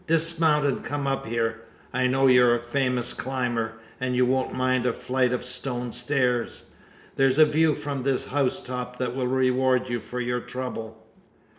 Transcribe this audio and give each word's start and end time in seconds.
Dismount, 0.07 0.65
and 0.65 0.83
come 0.83 1.05
up 1.05 1.27
here! 1.27 1.61
I 1.93 2.07
know 2.07 2.25
you're 2.25 2.55
a 2.55 2.59
famous 2.59 3.13
climber, 3.13 3.73
and 3.99 4.19
won't 4.27 4.51
mind 4.51 4.87
a 4.87 4.93
flight 4.93 5.31
of 5.31 5.45
stone 5.45 5.91
stairs. 5.91 6.63
There's 7.17 7.37
a 7.37 7.45
view 7.45 7.75
from 7.75 8.01
this 8.01 8.29
housetop 8.29 8.97
that 8.97 9.15
will 9.15 9.27
reward 9.27 9.89
you 9.89 9.99
for 9.99 10.19
your 10.19 10.39
trouble." 10.39 11.05